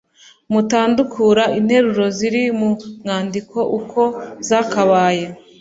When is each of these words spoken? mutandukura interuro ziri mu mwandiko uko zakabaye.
mutandukura 0.51 1.43
interuro 1.59 2.05
ziri 2.17 2.43
mu 2.59 2.67
mwandiko 3.01 3.57
uko 3.77 4.01
zakabaye. 4.47 5.25